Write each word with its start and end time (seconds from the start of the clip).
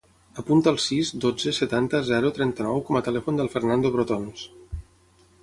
Apunta 0.43 0.69
el 0.75 0.77
sis, 0.85 1.11
dotze, 1.25 1.53
setanta, 1.57 2.01
zero, 2.07 2.31
trenta-nou 2.39 2.81
com 2.89 2.99
a 2.99 3.03
telèfon 3.09 3.39
del 3.43 3.53
Fernando 3.59 3.93
Brotons. 3.99 4.49